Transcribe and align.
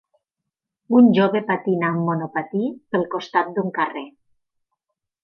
un 0.99 1.09
jove 1.17 1.41
patina 1.51 1.91
amb 1.95 2.03
monopatí 2.11 2.63
pel 2.95 3.05
costat 3.13 3.53
d'un 3.59 3.69
carrer. 3.77 4.05